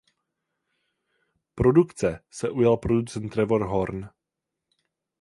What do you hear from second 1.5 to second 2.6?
Produkce se